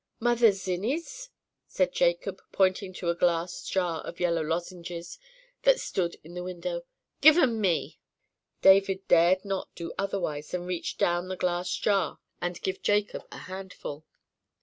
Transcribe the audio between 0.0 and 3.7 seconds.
"Mother's zinnies?" said Jacob, pointing to a glass